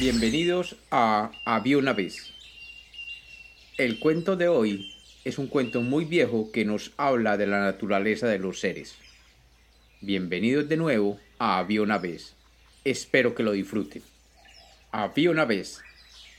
[0.00, 2.32] Bienvenidos a Había una vez.
[3.76, 4.94] El cuento de hoy
[5.26, 8.94] es un cuento muy viejo que nos habla de la naturaleza de los seres.
[10.00, 12.34] Bienvenidos de nuevo a Había una vez.
[12.82, 14.02] Espero que lo disfruten.
[14.90, 15.82] Había una vez.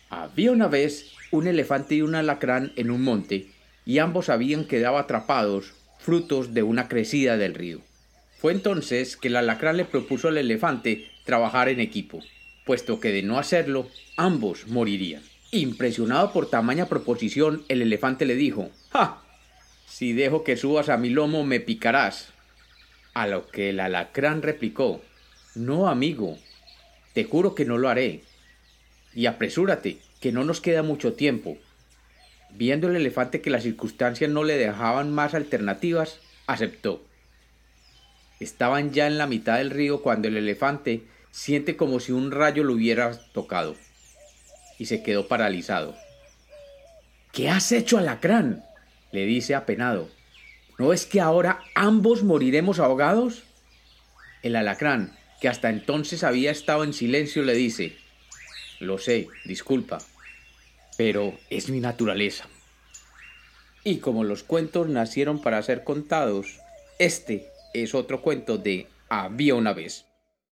[0.10, 3.52] Había una vez un elefante y un alacrán en un monte
[3.86, 7.80] y ambos habían quedado atrapados frutos de una crecida del río.
[8.40, 12.24] Fue entonces que el alacrán le propuso al elefante trabajar en equipo,
[12.66, 15.24] puesto que de no hacerlo, ambos morirían.
[15.52, 19.22] Impresionado por tamaña proposición, el elefante le dijo, ¡Ja!
[19.86, 22.30] Si dejo que subas a mi lomo me picarás.
[23.14, 25.02] A lo que el alacrán replicó,
[25.54, 26.38] No, amigo,
[27.14, 28.24] te juro que no lo haré.
[29.14, 31.58] Y apresúrate, que no nos queda mucho tiempo.
[32.52, 37.04] Viendo el elefante que las circunstancias no le dejaban más alternativas, aceptó.
[38.40, 42.64] Estaban ya en la mitad del río cuando el elefante siente como si un rayo
[42.64, 43.76] lo hubiera tocado
[44.78, 45.96] y se quedó paralizado.
[47.32, 48.66] ¿Qué has hecho, alacrán?
[49.12, 50.10] le dice apenado.
[50.78, 53.44] ¿No es que ahora ambos moriremos ahogados?
[54.42, 57.96] El alacrán, que hasta entonces había estado en silencio, le dice,
[58.80, 60.00] Lo sé, disculpa,
[60.98, 62.48] pero es mi naturaleza.
[63.84, 66.60] Y como los cuentos nacieron para ser contados,
[67.00, 70.06] este es otro cuento de Había una vez.